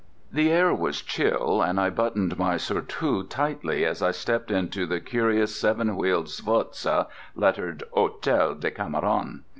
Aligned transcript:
The 0.33 0.49
air 0.51 0.73
was 0.73 1.03
chill, 1.03 1.61
and 1.61 1.79
I 1.79 1.91
buttoned 1.91 2.39
my 2.39 2.57
surtout 2.57 3.29
tightly 3.29 3.85
as 3.85 4.01
I 4.01 4.09
stepped 4.09 4.49
into 4.49 4.87
the 4.87 4.99
curious 4.99 5.55
seven 5.55 5.95
wheeled 5.95 6.27
sforza 6.27 7.05
lettered 7.35 7.83
Hôtel 7.95 8.59
Decameron. 8.59 9.43